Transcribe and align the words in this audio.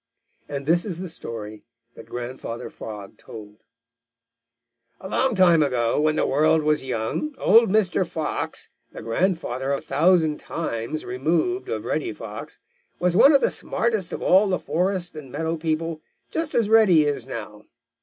And 0.49 0.65
this 0.65 0.83
is 0.83 0.99
the 0.99 1.07
story 1.07 1.61
that 1.93 2.07
Grandfather 2.09 2.71
Frog 2.71 3.17
told: 3.19 3.57
"A 4.99 5.07
long 5.07 5.35
time 5.35 5.61
ago, 5.61 6.01
when 6.01 6.15
the 6.15 6.25
world 6.25 6.63
was 6.63 6.83
young, 6.83 7.35
old 7.37 7.69
Mr. 7.69 8.07
Fox, 8.07 8.67
the 8.91 9.03
grandfather 9.03 9.71
a 9.71 9.79
thousand 9.79 10.39
times 10.39 11.05
removed 11.05 11.69
of 11.69 11.85
Reddy 11.85 12.13
Fox, 12.13 12.57
was 12.99 13.15
one 13.15 13.31
of 13.31 13.41
the 13.41 13.51
smartest 13.51 14.11
of 14.11 14.23
all 14.23 14.47
the 14.47 14.57
forest 14.57 15.15
and 15.15 15.31
meadow 15.31 15.55
people, 15.55 16.01
just 16.31 16.55
as 16.55 16.67
Reddy 16.67 17.03
is 17.03 17.27
now. 17.27 17.65